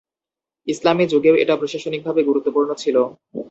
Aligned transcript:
ইসলামী 0.67 1.05
যুগেও 1.07 1.35
এটা 1.43 1.53
প্রশাসনিকভাবে 1.61 2.21
গুরুত্বপূর্ণ 2.29 2.69
ছিলো। 2.73 3.01